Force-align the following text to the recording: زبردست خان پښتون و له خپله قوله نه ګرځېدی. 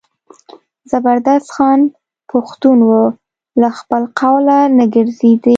زبردست 0.91 1.49
خان 1.55 1.79
پښتون 2.31 2.77
و 2.89 2.91
له 3.61 3.69
خپله 3.77 4.07
قوله 4.19 4.57
نه 4.77 4.85
ګرځېدی. 4.95 5.49